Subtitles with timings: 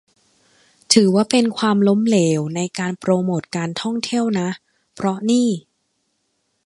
[0.93, 4.49] ถือว่าเป็นความล้มเหลวในการโปรโมทการท่องเที่ยวนะ
[4.95, 5.49] เพราะนี่